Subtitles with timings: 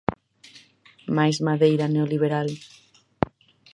[1.17, 2.47] Máis madeira neoliberal.